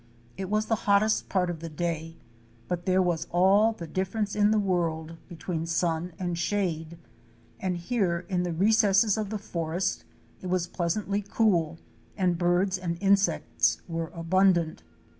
It 0.35 0.49
was 0.49 0.65
the 0.65 0.89
hottest 0.89 1.29
part 1.29 1.51
of 1.51 1.59
the 1.59 1.69
day, 1.69 2.17
but 2.67 2.87
there 2.87 3.03
was 3.03 3.27
all 3.29 3.71
the 3.73 3.85
difference 3.85 4.35
in 4.35 4.49
the 4.49 4.57
world 4.57 5.17
between 5.27 5.67
sun 5.67 6.13
and 6.17 6.35
shade, 6.39 6.97
and 7.59 7.77
here 7.77 8.25
in 8.27 8.41
the 8.41 8.51
recesses 8.51 9.15
of 9.15 9.29
the 9.29 9.37
forest 9.37 10.03
it 10.41 10.47
was 10.47 10.65
pleasantly 10.65 11.21
cool, 11.29 11.77
and 12.17 12.39
birds 12.39 12.79
and 12.79 12.97
insects 12.99 13.83
were 13.87 14.07
abundant. 14.15 14.81